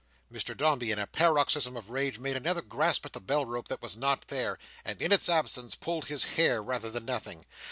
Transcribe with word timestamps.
Mr 0.33 0.57
Dombey, 0.57 0.89
in 0.89 0.97
a 0.97 1.05
paroxysm 1.05 1.77
of 1.77 1.91
rage, 1.91 2.17
made 2.17 2.35
another 2.35 2.63
grasp 2.63 3.05
at 3.05 3.13
the 3.13 3.21
bell 3.21 3.45
rope 3.45 3.67
that 3.67 3.83
was 3.83 3.95
not 3.95 4.29
there, 4.29 4.57
and, 4.83 4.99
in 4.99 5.11
its 5.11 5.29
absence, 5.29 5.75
pulled 5.75 6.05
his 6.05 6.23
hair 6.23 6.59
rather 6.63 6.89
than 6.89 7.05
nothing. 7.05 7.45